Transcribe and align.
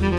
Hello 0.00 0.10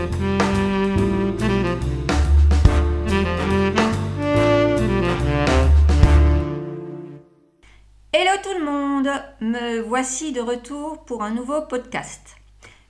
tout 8.42 8.58
le 8.58 8.64
monde, 8.64 9.08
me 9.40 9.80
voici 9.80 10.32
de 10.32 10.40
retour 10.42 11.02
pour 11.06 11.22
un 11.22 11.30
nouveau 11.30 11.62
podcast. 11.62 12.36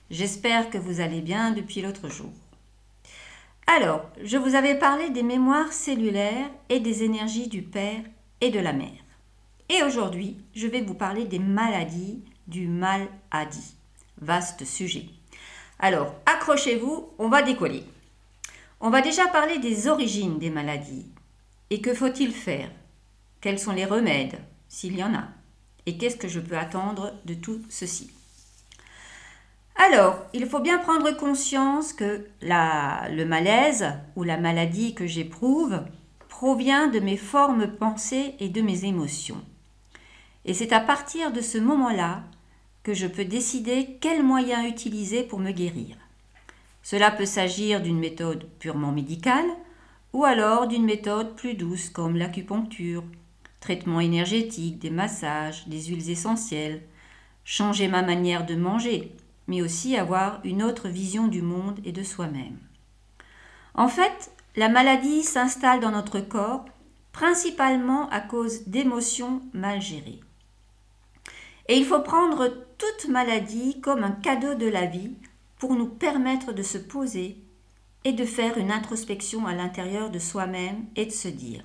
J'espère 0.09 0.69
que 0.69 0.77
vous 0.77 0.99
allez 0.99 1.21
bien 1.21 1.51
depuis 1.51 1.81
l'autre 1.81 2.09
jour. 2.09 2.31
Alors, 3.67 4.09
je 4.21 4.35
vous 4.35 4.55
avais 4.55 4.77
parlé 4.77 5.11
des 5.11 5.23
mémoires 5.23 5.71
cellulaires 5.71 6.49
et 6.67 6.81
des 6.81 7.03
énergies 7.03 7.47
du 7.47 7.61
père 7.61 8.01
et 8.41 8.49
de 8.49 8.59
la 8.59 8.73
mère. 8.73 8.89
Et 9.69 9.81
aujourd'hui, 9.83 10.43
je 10.53 10.67
vais 10.67 10.81
vous 10.81 10.95
parler 10.95 11.23
des 11.23 11.39
maladies 11.39 12.25
du 12.47 12.67
mal 12.67 13.07
à 13.31 13.45
dit. 13.45 13.75
Vaste 14.19 14.65
sujet. 14.65 15.05
Alors, 15.83 16.13
accrochez-vous, 16.27 17.09
on 17.17 17.27
va 17.27 17.41
décoller. 17.41 17.83
On 18.79 18.91
va 18.91 19.01
déjà 19.01 19.27
parler 19.27 19.57
des 19.57 19.87
origines 19.87 20.37
des 20.37 20.51
maladies. 20.51 21.07
Et 21.71 21.81
que 21.81 21.95
faut-il 21.95 22.31
faire? 22.33 22.69
Quels 23.41 23.57
sont 23.57 23.71
les 23.71 23.85
remèdes, 23.85 24.39
s'il 24.69 24.95
y 24.95 25.03
en 25.03 25.15
a? 25.15 25.23
Et 25.87 25.97
qu'est-ce 25.97 26.17
que 26.17 26.27
je 26.27 26.39
peux 26.39 26.55
attendre 26.55 27.13
de 27.25 27.33
tout 27.33 27.61
ceci? 27.69 28.11
Alors, 29.75 30.19
il 30.33 30.45
faut 30.45 30.59
bien 30.59 30.77
prendre 30.77 31.09
conscience 31.17 31.93
que 31.93 32.27
le 32.41 33.23
malaise 33.23 33.91
ou 34.15 34.21
la 34.21 34.37
maladie 34.37 34.93
que 34.93 35.07
j'éprouve 35.07 35.81
provient 36.29 36.89
de 36.89 36.99
mes 36.99 37.17
formes 37.17 37.65
pensées 37.65 38.35
et 38.39 38.49
de 38.49 38.61
mes 38.61 38.85
émotions. 38.85 39.43
Et 40.45 40.53
c'est 40.53 40.73
à 40.73 40.79
partir 40.79 41.31
de 41.31 41.41
ce 41.41 41.57
moment-là 41.57 42.21
que 42.83 42.93
je 42.93 43.07
peux 43.07 43.25
décider 43.25 43.97
quels 44.01 44.23
moyens 44.23 44.67
utiliser 44.67 45.23
pour 45.23 45.39
me 45.39 45.51
guérir. 45.51 45.97
Cela 46.83 47.11
peut 47.11 47.25
s'agir 47.25 47.81
d'une 47.81 47.99
méthode 47.99 48.47
purement 48.59 48.91
médicale 48.91 49.45
ou 50.13 50.25
alors 50.25 50.67
d'une 50.67 50.85
méthode 50.85 51.35
plus 51.35 51.53
douce 51.53 51.89
comme 51.89 52.17
l'acupuncture, 52.17 53.03
traitement 53.59 53.99
énergétique, 53.99 54.79
des 54.79 54.89
massages, 54.89 55.67
des 55.67 55.83
huiles 55.83 56.09
essentielles, 56.09 56.81
changer 57.45 57.87
ma 57.87 58.01
manière 58.01 58.45
de 58.45 58.55
manger, 58.55 59.11
mais 59.47 59.61
aussi 59.61 59.95
avoir 59.95 60.39
une 60.43 60.63
autre 60.63 60.89
vision 60.89 61.27
du 61.27 61.41
monde 61.41 61.79
et 61.85 61.91
de 61.91 62.03
soi-même. 62.03 62.57
En 63.75 63.87
fait, 63.87 64.31
la 64.55 64.69
maladie 64.69 65.23
s'installe 65.23 65.79
dans 65.79 65.91
notre 65.91 66.19
corps 66.19 66.65
principalement 67.11 68.09
à 68.09 68.19
cause 68.19 68.67
d'émotions 68.67 69.41
mal 69.53 69.81
gérées. 69.81 70.19
Et 71.67 71.77
il 71.77 71.85
faut 71.85 72.01
prendre 72.01 72.47
toute 72.77 73.09
maladie 73.09 73.79
comme 73.81 74.03
un 74.03 74.11
cadeau 74.11 74.55
de 74.55 74.67
la 74.67 74.85
vie 74.85 75.13
pour 75.59 75.75
nous 75.75 75.87
permettre 75.87 76.53
de 76.53 76.63
se 76.63 76.77
poser 76.77 77.37
et 78.03 78.13
de 78.13 78.25
faire 78.25 78.57
une 78.57 78.71
introspection 78.71 79.45
à 79.45 79.53
l'intérieur 79.53 80.09
de 80.09 80.19
soi-même 80.19 80.85
et 80.95 81.05
de 81.05 81.11
se 81.11 81.27
dire 81.27 81.63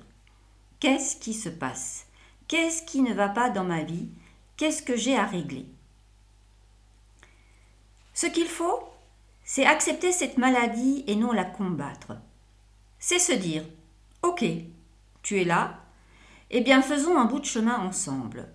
qu'est-ce 0.79 1.15
qui 1.17 1.33
se 1.33 1.49
passe? 1.49 2.05
Qu'est-ce 2.47 2.83
qui 2.83 3.01
ne 3.01 3.13
va 3.13 3.27
pas 3.27 3.49
dans 3.49 3.63
ma 3.63 3.83
vie? 3.83 4.07
Qu'est-ce 4.55 4.83
que 4.83 4.95
j'ai 4.95 5.17
à 5.17 5.25
régler? 5.25 5.65
Ce 8.13 8.27
qu'il 8.27 8.47
faut, 8.47 8.79
c'est 9.43 9.65
accepter 9.65 10.11
cette 10.11 10.37
maladie 10.37 11.03
et 11.07 11.15
non 11.15 11.31
la 11.31 11.45
combattre. 11.45 12.13
C'est 12.99 13.19
se 13.19 13.33
dire 13.33 13.63
Ok, 14.21 14.43
tu 15.21 15.39
es 15.39 15.43
là, 15.43 15.79
eh 16.49 16.61
bien 16.61 16.81
faisons 16.81 17.17
un 17.17 17.25
bout 17.25 17.39
de 17.39 17.45
chemin 17.45 17.77
ensemble. 17.79 18.47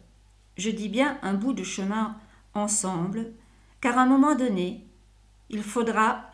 Je 0.57 0.71
dis 0.71 0.89
bien 0.89 1.19
un 1.23 1.35
bout 1.35 1.53
de 1.53 1.65
chemin 1.65 2.17
ensemble, 2.55 3.33
car 3.81 3.99
à 3.99 4.03
un 4.03 4.07
moment 4.07 4.35
donné, 4.35 4.85
il 5.51 5.63
faudra 5.63 6.31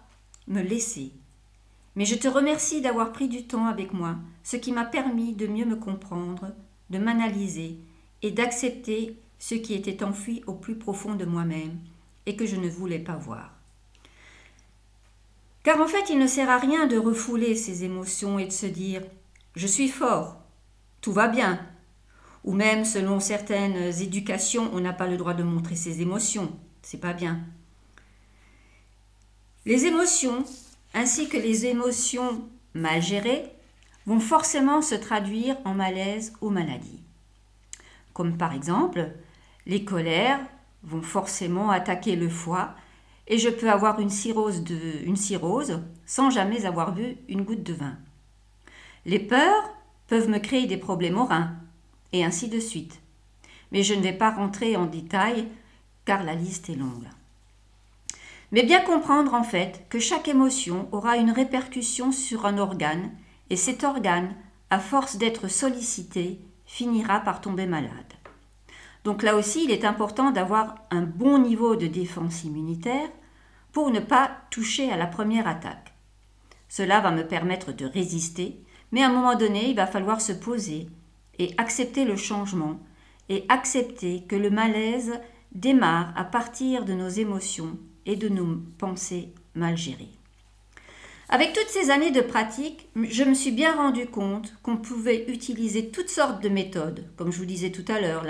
me 0.46 0.62
laisser. 0.62 1.12
Mais 1.96 2.04
je 2.04 2.14
te 2.14 2.28
remercie 2.28 2.80
d'avoir 2.80 3.12
pris 3.12 3.28
du 3.28 3.46
temps 3.46 3.66
avec 3.66 3.92
moi, 3.92 4.16
ce 4.42 4.56
qui 4.56 4.72
m'a 4.72 4.84
permis 4.84 5.32
de 5.32 5.46
mieux 5.46 5.64
me 5.64 5.76
comprendre, 5.76 6.52
de 6.90 6.98
m'analyser 6.98 7.78
et 8.22 8.30
d'accepter 8.30 9.16
ce 9.38 9.54
qui 9.54 9.74
était 9.74 10.02
enfoui 10.02 10.42
au 10.46 10.54
plus 10.54 10.76
profond 10.76 11.14
de 11.14 11.24
moi-même 11.24 11.78
et 12.26 12.36
que 12.36 12.46
je 12.46 12.56
ne 12.56 12.68
voulais 12.68 12.98
pas 12.98 13.16
voir. 13.16 13.52
Car 15.62 15.80
en 15.80 15.86
fait, 15.86 16.10
il 16.10 16.18
ne 16.18 16.26
sert 16.26 16.50
à 16.50 16.58
rien 16.58 16.86
de 16.86 16.96
refouler 16.96 17.54
ses 17.54 17.84
émotions 17.84 18.38
et 18.38 18.46
de 18.46 18.52
se 18.52 18.66
dire 18.66 19.02
Je 19.54 19.66
suis 19.66 19.88
fort, 19.88 20.40
tout 21.00 21.12
va 21.12 21.28
bien. 21.28 21.60
Ou 22.48 22.54
même, 22.54 22.86
selon 22.86 23.20
certaines 23.20 24.00
éducations, 24.00 24.70
on 24.72 24.80
n'a 24.80 24.94
pas 24.94 25.06
le 25.06 25.18
droit 25.18 25.34
de 25.34 25.42
montrer 25.42 25.76
ses 25.76 26.00
émotions, 26.00 26.50
c'est 26.80 26.98
pas 26.98 27.12
bien. 27.12 27.40
Les 29.66 29.84
émotions, 29.84 30.46
ainsi 30.94 31.28
que 31.28 31.36
les 31.36 31.66
émotions 31.66 32.48
mal 32.72 33.02
gérées, 33.02 33.52
vont 34.06 34.18
forcément 34.18 34.80
se 34.80 34.94
traduire 34.94 35.58
en 35.66 35.74
malaise 35.74 36.32
ou 36.40 36.48
maladie. 36.48 37.02
Comme 38.14 38.38
par 38.38 38.54
exemple 38.54 39.10
les 39.66 39.84
colères, 39.84 40.40
vont 40.84 41.02
forcément 41.02 41.68
attaquer 41.68 42.16
le 42.16 42.30
foie 42.30 42.74
et 43.26 43.36
je 43.36 43.50
peux 43.50 43.70
avoir 43.70 44.00
une 44.00 44.08
cirrhose, 44.08 44.64
une 45.04 45.16
cirrhose 45.16 45.82
sans 46.06 46.30
jamais 46.30 46.64
avoir 46.64 46.94
vu 46.94 47.18
une 47.28 47.42
goutte 47.42 47.62
de 47.62 47.74
vin. 47.74 47.98
Les 49.04 49.18
peurs 49.18 49.70
peuvent 50.06 50.30
me 50.30 50.38
créer 50.38 50.66
des 50.66 50.78
problèmes 50.78 51.18
aux 51.18 51.26
reins 51.26 51.54
et 52.12 52.24
ainsi 52.24 52.48
de 52.48 52.60
suite. 52.60 53.00
Mais 53.72 53.82
je 53.82 53.94
ne 53.94 54.02
vais 54.02 54.12
pas 54.12 54.30
rentrer 54.30 54.76
en 54.76 54.86
détail 54.86 55.48
car 56.04 56.22
la 56.22 56.34
liste 56.34 56.70
est 56.70 56.74
longue. 56.74 57.08
Mais 58.50 58.62
bien 58.62 58.80
comprendre 58.80 59.34
en 59.34 59.42
fait 59.42 59.86
que 59.90 59.98
chaque 59.98 60.28
émotion 60.28 60.88
aura 60.92 61.16
une 61.16 61.30
répercussion 61.30 62.12
sur 62.12 62.46
un 62.46 62.58
organe 62.58 63.10
et 63.50 63.56
cet 63.56 63.84
organe, 63.84 64.34
à 64.70 64.78
force 64.78 65.16
d'être 65.16 65.48
sollicité, 65.48 66.40
finira 66.64 67.20
par 67.20 67.40
tomber 67.40 67.66
malade. 67.66 67.90
Donc 69.04 69.22
là 69.22 69.36
aussi, 69.36 69.64
il 69.64 69.70
est 69.70 69.84
important 69.84 70.30
d'avoir 70.30 70.76
un 70.90 71.02
bon 71.02 71.38
niveau 71.38 71.76
de 71.76 71.86
défense 71.86 72.44
immunitaire 72.44 73.08
pour 73.72 73.90
ne 73.90 74.00
pas 74.00 74.30
toucher 74.50 74.90
à 74.90 74.96
la 74.96 75.06
première 75.06 75.46
attaque. 75.46 75.94
Cela 76.68 77.00
va 77.00 77.10
me 77.10 77.26
permettre 77.26 77.72
de 77.72 77.86
résister, 77.86 78.62
mais 78.92 79.02
à 79.02 79.08
un 79.08 79.12
moment 79.12 79.34
donné, 79.34 79.70
il 79.70 79.76
va 79.76 79.86
falloir 79.86 80.20
se 80.20 80.32
poser 80.32 80.88
et 81.38 81.54
accepter 81.56 82.04
le 82.04 82.16
changement 82.16 82.80
et 83.28 83.44
accepter 83.48 84.22
que 84.28 84.36
le 84.36 84.50
malaise 84.50 85.20
démarre 85.52 86.12
à 86.16 86.24
partir 86.24 86.84
de 86.84 86.92
nos 86.92 87.08
émotions 87.08 87.78
et 88.06 88.16
de 88.16 88.28
nos 88.28 88.58
pensées 88.78 89.32
mal 89.54 89.76
gérées. 89.76 90.08
Avec 91.30 91.52
toutes 91.52 91.68
ces 91.68 91.90
années 91.90 92.10
de 92.10 92.22
pratique, 92.22 92.88
je 92.96 93.22
me 93.22 93.34
suis 93.34 93.50
bien 93.50 93.76
rendu 93.76 94.06
compte 94.06 94.54
qu'on 94.62 94.78
pouvait 94.78 95.26
utiliser 95.28 95.90
toutes 95.90 96.08
sortes 96.08 96.42
de 96.42 96.48
méthodes, 96.48 97.04
comme 97.16 97.30
je 97.30 97.38
vous 97.38 97.44
disais 97.44 97.70
tout 97.70 97.84
à 97.88 98.00
l'heure, 98.00 98.24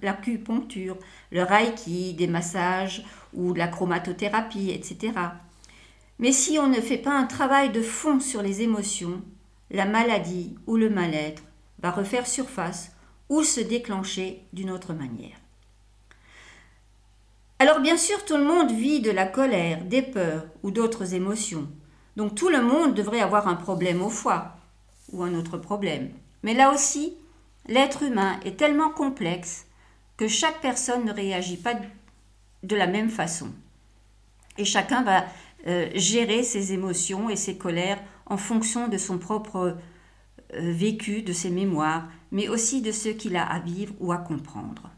l'acupuncture, 0.00 0.96
le 1.32 1.42
reiki, 1.42 2.14
des 2.14 2.28
massages 2.28 3.04
ou 3.34 3.52
la 3.52 3.66
chromatothérapie, 3.66 4.70
etc. 4.70 5.12
Mais 6.20 6.30
si 6.30 6.56
on 6.60 6.68
ne 6.68 6.80
fait 6.80 6.98
pas 6.98 7.18
un 7.18 7.26
travail 7.26 7.72
de 7.72 7.82
fond 7.82 8.20
sur 8.20 8.42
les 8.42 8.62
émotions, 8.62 9.22
la 9.72 9.84
maladie 9.84 10.54
ou 10.68 10.76
le 10.76 10.88
mal-être 10.88 11.42
va 11.80 11.90
refaire 11.90 12.26
surface 12.26 12.92
ou 13.28 13.42
se 13.42 13.60
déclencher 13.60 14.42
d'une 14.52 14.70
autre 14.70 14.94
manière. 14.94 15.36
Alors 17.58 17.80
bien 17.80 17.96
sûr, 17.96 18.24
tout 18.24 18.36
le 18.36 18.44
monde 18.44 18.70
vit 18.70 19.00
de 19.00 19.10
la 19.10 19.26
colère, 19.26 19.84
des 19.84 20.02
peurs 20.02 20.44
ou 20.62 20.70
d'autres 20.70 21.14
émotions. 21.14 21.68
Donc 22.16 22.34
tout 22.34 22.48
le 22.48 22.62
monde 22.62 22.94
devrait 22.94 23.20
avoir 23.20 23.48
un 23.48 23.54
problème 23.54 24.02
au 24.02 24.10
foie 24.10 24.56
ou 25.12 25.22
un 25.22 25.34
autre 25.34 25.56
problème. 25.56 26.10
Mais 26.42 26.54
là 26.54 26.72
aussi, 26.72 27.16
l'être 27.66 28.02
humain 28.02 28.38
est 28.44 28.56
tellement 28.56 28.90
complexe 28.90 29.66
que 30.16 30.28
chaque 30.28 30.60
personne 30.60 31.04
ne 31.04 31.12
réagit 31.12 31.56
pas 31.56 31.74
de 32.62 32.76
la 32.76 32.86
même 32.86 33.10
façon. 33.10 33.48
Et 34.58 34.64
chacun 34.64 35.02
va 35.02 35.24
euh, 35.66 35.88
gérer 35.94 36.42
ses 36.42 36.72
émotions 36.72 37.28
et 37.28 37.36
ses 37.36 37.56
colères 37.56 38.00
en 38.26 38.36
fonction 38.36 38.88
de 38.88 38.98
son 38.98 39.18
propre 39.18 39.76
vécu, 40.54 41.22
de 41.22 41.32
ses 41.32 41.50
mémoires, 41.50 42.08
mais 42.32 42.48
aussi 42.48 42.82
de 42.82 42.92
ce 42.92 43.08
qu'il 43.08 43.36
a 43.36 43.44
à 43.44 43.58
vivre 43.58 43.94
ou 44.00 44.12
à 44.12 44.18
comprendre. 44.18 44.90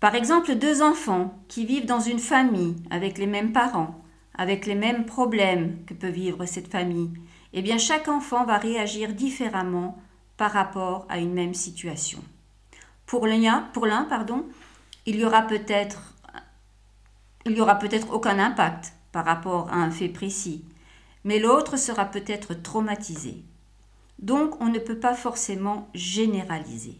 Par 0.00 0.14
exemple, 0.14 0.54
deux 0.56 0.82
enfants 0.82 1.38
qui 1.48 1.64
vivent 1.64 1.86
dans 1.86 2.00
une 2.00 2.18
famille 2.18 2.76
avec 2.90 3.18
les 3.18 3.26
mêmes 3.26 3.52
parents 3.52 4.02
avec 4.34 4.66
les 4.66 4.74
mêmes 4.74 5.04
problèmes 5.04 5.84
que 5.84 5.94
peut 5.94 6.08
vivre 6.08 6.44
cette 6.46 6.70
famille, 6.70 7.10
eh 7.52 7.62
bien 7.62 7.78
chaque 7.78 8.08
enfant 8.08 8.44
va 8.44 8.58
réagir 8.58 9.12
différemment 9.12 9.98
par 10.36 10.52
rapport 10.52 11.06
à 11.08 11.18
une 11.18 11.34
même 11.34 11.54
situation. 11.54 12.20
Pour 13.06 13.26
l'un, 13.26 13.68
pour 13.72 13.86
l'un 13.86 14.04
pardon, 14.04 14.46
il 15.06 15.16
y 15.16 15.24
aura 15.24 15.42
peut-être 15.42 16.14
il 17.44 17.56
y 17.56 17.60
aura 17.60 17.74
peut-être 17.74 18.12
aucun 18.12 18.38
impact 18.38 18.92
par 19.10 19.24
rapport 19.24 19.68
à 19.70 19.74
un 19.74 19.90
fait 19.90 20.08
précis, 20.08 20.64
mais 21.24 21.40
l'autre 21.40 21.76
sera 21.76 22.04
peut-être 22.04 22.54
traumatisé. 22.54 23.42
Donc 24.22 24.60
on 24.60 24.68
ne 24.68 24.78
peut 24.78 24.98
pas 24.98 25.14
forcément 25.14 25.90
généraliser. 25.94 26.98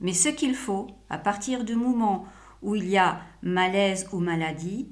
Mais 0.00 0.14
ce 0.14 0.30
qu'il 0.30 0.54
faut, 0.54 0.88
à 1.10 1.18
partir 1.18 1.64
du 1.64 1.76
moment 1.76 2.26
où 2.62 2.74
il 2.74 2.88
y 2.88 2.98
a 2.98 3.20
malaise 3.42 4.08
ou 4.12 4.18
maladie, 4.18 4.88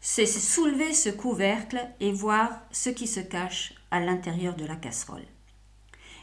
c'est 0.00 0.26
soulever 0.26 0.92
ce 0.92 1.08
couvercle 1.08 1.80
et 2.00 2.12
voir 2.12 2.50
ce 2.70 2.90
qui 2.90 3.06
se 3.06 3.20
cache 3.20 3.74
à 3.90 4.00
l'intérieur 4.00 4.54
de 4.54 4.66
la 4.66 4.76
casserole. 4.76 5.24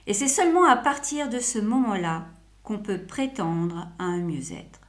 Et 0.07 0.13
c'est 0.13 0.27
seulement 0.27 0.65
à 0.65 0.77
partir 0.77 1.29
de 1.29 1.39
ce 1.39 1.59
moment-là 1.59 2.27
qu'on 2.63 2.77
peut 2.77 3.01
prétendre 3.01 3.87
à 3.97 4.03
un 4.03 4.19
mieux-être. 4.19 4.79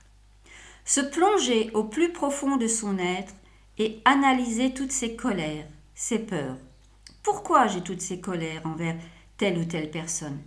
Se 0.85 1.00
plonger 1.00 1.70
au 1.73 1.85
plus 1.85 2.12
profond 2.12 2.58
de 2.58 2.69
son 2.69 2.99
être 2.99 3.35
et 3.79 4.00
analyser 4.05 4.73
toutes 4.73 4.93
ses 4.93 5.17
colères, 5.17 5.67
ses 5.94 6.19
peurs. 6.19 6.56
Pourquoi 7.23 7.67
j'ai 7.67 7.81
toutes 7.81 8.03
ces 8.03 8.20
colères 8.20 8.62
envers 8.64 8.97
telle 9.37 9.59
ou 9.59 9.65
telle 9.65 9.91
personne 9.91 10.41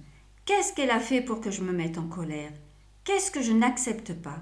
Qu'est-ce 0.45 0.73
qu'elle 0.73 0.91
a 0.91 0.99
fait 0.99 1.21
pour 1.21 1.41
que 1.41 1.51
je 1.51 1.61
me 1.61 1.71
mette 1.71 1.97
en 1.97 2.07
colère? 2.07 2.51
Qu'est-ce 3.03 3.29
que 3.29 3.41
je 3.41 3.51
n'accepte 3.51 4.13
pas? 4.13 4.39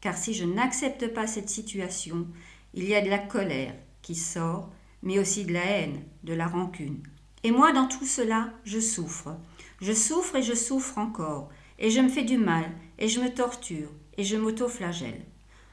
Car 0.00 0.16
si 0.16 0.34
je 0.34 0.44
n'accepte 0.44 1.08
pas 1.08 1.26
cette 1.26 1.48
situation, 1.48 2.26
il 2.74 2.84
y 2.84 2.94
a 2.94 3.00
de 3.00 3.08
la 3.08 3.18
colère 3.18 3.74
qui 4.02 4.14
sort, 4.14 4.70
mais 5.02 5.18
aussi 5.18 5.44
de 5.44 5.54
la 5.54 5.64
haine, 5.64 6.02
de 6.24 6.34
la 6.34 6.46
rancune. 6.46 7.02
Et 7.42 7.50
moi, 7.50 7.72
dans 7.72 7.86
tout 7.86 8.04
cela, 8.04 8.52
je 8.64 8.80
souffre. 8.80 9.36
Je 9.80 9.92
souffre 9.92 10.36
et 10.36 10.42
je 10.42 10.54
souffre 10.54 10.98
encore, 10.98 11.48
et 11.78 11.90
je 11.90 12.00
me 12.00 12.08
fais 12.08 12.24
du 12.24 12.38
mal, 12.38 12.70
et 12.98 13.08
je 13.08 13.20
me 13.20 13.32
torture, 13.32 13.88
et 14.18 14.24
je 14.24 14.36
m'auto-flagelle. 14.36 15.24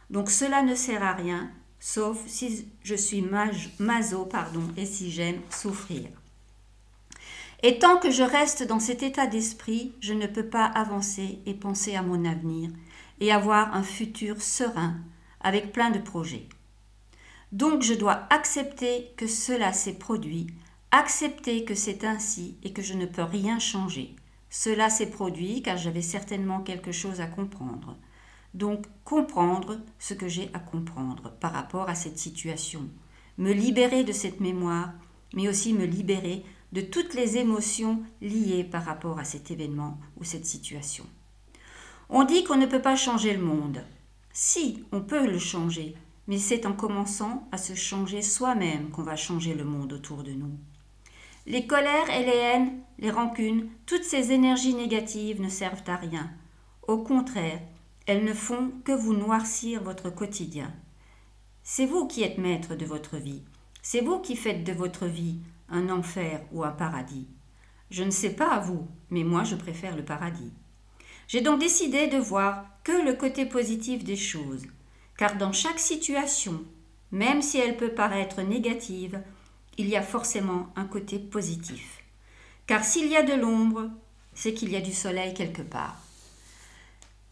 Donc 0.10 0.30
cela 0.30 0.62
ne 0.64 0.76
sert 0.76 1.04
à 1.04 1.14
rien, 1.14 1.52
sauf 1.80 2.26
si 2.28 2.68
je 2.84 2.96
suis 2.96 3.26
maso, 3.80 4.26
pardon, 4.26 4.64
et 4.78 4.86
si 4.86 5.12
j'aime 5.12 5.42
souffrir. 5.50 6.08
Et 7.66 7.80
tant 7.80 7.98
que 7.98 8.12
je 8.12 8.24
reste 8.24 8.68
dans 8.68 8.82
cet 8.82 9.04
état 9.04 9.26
d'esprit, 9.26 9.94
je 10.02 10.14
ne 10.14 10.28
peux 10.28 10.46
pas 10.46 10.66
avancer 10.66 11.40
et 11.46 11.54
penser 11.54 11.96
à 11.96 12.02
mon 12.02 12.26
avenir 12.26 12.70
et 13.22 13.32
avoir 13.32 13.74
un 13.74 13.84
futur 13.84 14.42
serein 14.42 14.98
avec 15.40 15.72
plein 15.72 15.90
de 15.90 16.00
projets. 16.00 16.50
Donc 17.54 17.82
je 17.82 17.94
dois 17.94 18.28
accepter 18.32 19.14
que 19.16 19.28
cela 19.28 19.72
s'est 19.72 19.94
produit, 19.94 20.48
accepter 20.92 21.64
que 21.64 21.74
c'est 21.74 22.04
ainsi 22.04 22.58
et 22.64 22.74
que 22.74 22.82
je 22.82 22.96
ne 22.96 23.06
peux 23.06 23.24
rien 23.24 23.60
changer. 23.60 24.14
Cela 24.50 24.90
s'est 24.90 25.10
produit 25.10 25.62
car 25.62 25.78
j'avais 25.78 26.02
certainement 26.02 26.60
quelque 26.60 26.92
chose 26.92 27.22
à 27.22 27.28
comprendre. 27.28 27.96
Donc 28.54 28.86
comprendre 29.06 29.80
ce 30.00 30.14
que 30.14 30.28
j'ai 30.28 30.50
à 30.54 30.60
comprendre 30.60 31.32
par 31.40 31.54
rapport 31.54 31.90
à 31.90 31.96
cette 31.96 32.20
situation, 32.20 32.90
me 33.38 33.54
libérer 33.54 34.04
de 34.04 34.12
cette 34.12 34.42
mémoire, 34.42 34.92
mais 35.34 35.48
aussi 35.48 35.74
me 35.74 35.86
libérer 35.86 36.44
de 36.74 36.82
toutes 36.82 37.14
les 37.14 37.38
émotions 37.38 38.02
liées 38.20 38.64
par 38.64 38.84
rapport 38.84 39.20
à 39.20 39.24
cet 39.24 39.52
événement 39.52 40.00
ou 40.20 40.24
cette 40.24 40.48
situation. 40.48 41.06
On 42.10 42.24
dit 42.24 42.44
qu'on 42.44 42.58
ne 42.58 42.66
peut 42.66 42.82
pas 42.82 42.96
changer 42.96 43.34
le 43.34 43.44
monde. 43.44 43.84
Si, 44.34 44.84
on 44.92 45.02
peut 45.02 45.28
le 45.28 45.38
changer, 45.38 45.96
mais 46.28 46.40
c'est 46.40 46.66
en 46.66 46.74
commençant 46.74 47.48
à 47.52 47.60
se 47.60 47.76
changer 47.76 48.24
soi-même 48.24 48.90
qu'on 48.90 49.04
va 49.04 49.16
changer 49.16 49.54
le 49.54 49.64
monde 49.64 49.94
autour 49.94 50.24
de 50.24 50.32
nous. 50.32 50.58
Les 51.46 51.68
colères 51.68 52.10
et 52.10 52.26
les 52.26 52.38
haines, 52.38 52.80
les 52.98 53.12
rancunes, 53.12 53.70
toutes 53.86 54.04
ces 54.04 54.32
énergies 54.32 54.74
négatives 54.74 55.42
ne 55.42 55.50
servent 55.50 55.84
à 55.86 55.98
rien. 55.98 56.32
Au 56.88 56.98
contraire, 56.98 57.62
elles 58.08 58.26
ne 58.26 58.34
font 58.34 58.72
que 58.84 58.94
vous 58.94 59.14
noircir 59.14 59.84
votre 59.84 60.10
quotidien. 60.10 60.74
C'est 61.62 61.86
vous 61.86 62.08
qui 62.08 62.24
êtes 62.24 62.40
maître 62.40 62.74
de 62.74 62.86
votre 62.86 63.18
vie. 63.18 63.44
C'est 63.84 64.02
vous 64.02 64.20
qui 64.20 64.36
faites 64.36 64.64
de 64.64 64.74
votre 64.74 65.06
vie 65.06 65.38
un 65.74 65.90
enfer 65.90 66.42
ou 66.54 66.64
un 66.64 66.72
paradis. 66.72 67.28
Je 67.90 68.04
ne 68.04 68.12
sais 68.12 68.30
pas 68.30 68.52
à 68.52 68.60
vous, 68.60 68.88
mais 69.10 69.24
moi 69.24 69.44
je 69.44 69.56
préfère 69.56 69.98
le 69.98 70.06
paradis. 70.06 70.54
J'ai 71.28 71.42
donc 71.42 71.60
décidé 71.60 72.08
de 72.08 72.18
voir 72.18 72.66
que 72.84 73.06
le 73.06 73.14
côté 73.14 73.46
positif 73.46 74.04
des 74.04 74.16
choses, 74.16 74.64
car 75.18 75.36
dans 75.36 75.52
chaque 75.52 75.80
situation, 75.80 76.64
même 77.12 77.42
si 77.42 77.58
elle 77.58 77.78
peut 77.78 77.94
paraître 77.94 78.42
négative, 78.42 79.22
il 79.78 79.88
y 79.88 79.96
a 79.96 80.02
forcément 80.02 80.72
un 80.76 80.86
côté 80.86 81.20
positif. 81.20 82.04
Car 82.68 82.84
s'il 82.84 83.08
y 83.08 83.16
a 83.16 83.24
de 83.24 83.34
l'ombre, 83.34 83.90
c'est 84.34 84.54
qu'il 84.54 84.72
y 84.72 84.76
a 84.76 84.82
du 84.82 84.94
soleil 84.94 85.34
quelque 85.34 85.62
part. 85.62 85.98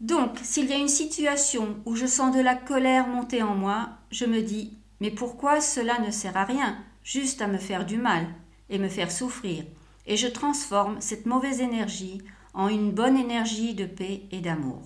Donc, 0.00 0.38
s'il 0.42 0.68
y 0.68 0.72
a 0.72 0.78
une 0.78 0.88
situation 0.88 1.76
où 1.84 1.94
je 1.94 2.06
sens 2.06 2.34
de 2.34 2.40
la 2.40 2.56
colère 2.56 3.06
monter 3.06 3.42
en 3.42 3.54
moi, 3.54 3.90
je 4.10 4.24
me 4.24 4.42
dis 4.42 4.76
Mais 5.00 5.10
pourquoi 5.10 5.60
cela 5.60 6.00
ne 6.00 6.10
sert 6.10 6.36
à 6.36 6.44
rien? 6.44 6.76
Juste 7.04 7.42
à 7.42 7.46
me 7.46 7.58
faire 7.58 7.86
du 7.86 7.96
mal 7.96 8.26
et 8.70 8.78
me 8.78 8.88
faire 8.88 9.10
souffrir, 9.10 9.64
et 10.06 10.16
je 10.16 10.28
transforme 10.28 11.00
cette 11.00 11.26
mauvaise 11.26 11.60
énergie 11.60 12.22
en 12.54 12.68
une 12.68 12.90
bonne 12.90 13.16
énergie 13.16 13.74
de 13.74 13.86
paix 13.86 14.22
et 14.30 14.40
d'amour. 14.40 14.82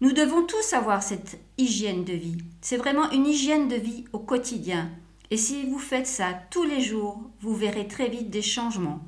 Nous 0.00 0.12
devons 0.12 0.44
tous 0.44 0.74
avoir 0.74 1.02
cette 1.02 1.38
hygiène 1.56 2.04
de 2.04 2.12
vie. 2.12 2.36
C'est 2.60 2.76
vraiment 2.76 3.10
une 3.12 3.26
hygiène 3.26 3.68
de 3.68 3.76
vie 3.76 4.04
au 4.12 4.18
quotidien. 4.18 4.90
Et 5.30 5.38
si 5.38 5.64
vous 5.70 5.78
faites 5.78 6.06
ça 6.06 6.34
tous 6.50 6.64
les 6.64 6.82
jours, 6.82 7.18
vous 7.40 7.54
verrez 7.54 7.88
très 7.88 8.08
vite 8.08 8.28
des 8.28 8.42
changements. 8.42 9.00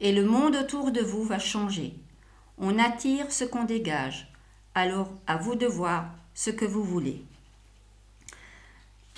Et 0.00 0.12
le 0.12 0.24
monde 0.24 0.56
autour 0.56 0.90
de 0.90 1.00
vous 1.00 1.22
va 1.22 1.38
changer. 1.38 1.94
On 2.58 2.78
attire 2.80 3.30
ce 3.30 3.44
qu'on 3.44 3.64
dégage. 3.64 4.32
Alors 4.74 5.12
à 5.28 5.36
vous 5.36 5.54
de 5.54 5.66
voir 5.66 6.06
ce 6.34 6.50
que 6.50 6.64
vous 6.64 6.82
voulez. 6.82 7.24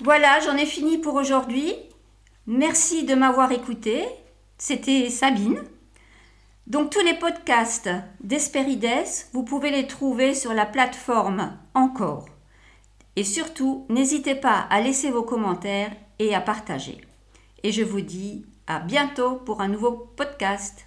Voilà, 0.03 0.39
j'en 0.41 0.55
ai 0.55 0.65
fini 0.65 0.99
pour 0.99 1.15
aujourd'hui. 1.15 1.73
Merci 2.45 3.03
de 3.03 3.15
m'avoir 3.15 3.51
écouté. 3.51 4.05
C'était 4.57 5.09
Sabine. 5.09 5.63
Donc 6.67 6.91
tous 6.91 7.03
les 7.03 7.13
podcasts 7.13 7.89
d'Esperides, 8.21 9.05
vous 9.33 9.43
pouvez 9.43 9.71
les 9.71 9.87
trouver 9.87 10.33
sur 10.33 10.53
la 10.53 10.65
plateforme 10.65 11.57
Encore. 11.73 12.25
Et 13.15 13.23
surtout, 13.23 13.85
n'hésitez 13.89 14.35
pas 14.35 14.67
à 14.69 14.81
laisser 14.81 15.09
vos 15.09 15.23
commentaires 15.23 15.91
et 16.19 16.35
à 16.35 16.41
partager. 16.41 17.01
Et 17.63 17.71
je 17.71 17.83
vous 17.83 18.01
dis 18.01 18.45
à 18.67 18.79
bientôt 18.79 19.35
pour 19.35 19.61
un 19.61 19.67
nouveau 19.67 19.91
podcast. 19.91 20.86